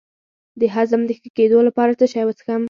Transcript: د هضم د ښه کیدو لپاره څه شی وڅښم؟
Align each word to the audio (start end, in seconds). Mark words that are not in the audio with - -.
د 0.59 0.61
هضم 0.75 1.01
د 1.05 1.11
ښه 1.19 1.29
کیدو 1.37 1.59
لپاره 1.67 1.91
څه 1.99 2.05
شی 2.13 2.23
وڅښم؟ 2.25 2.59